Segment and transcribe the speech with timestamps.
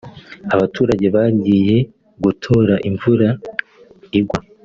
[0.53, 1.77] abaturage bagiye
[2.23, 3.27] gutoraimvura
[4.19, 4.39] igwa